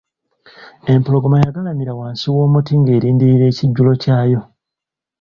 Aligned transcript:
Empologoma 0.93 1.37
yagalamira 1.43 1.97
wansi 1.99 2.25
w'omuti 2.33 2.71
ng'erindirira 2.79 3.45
ekijulo 3.51 3.91
kyayo. 4.01 4.39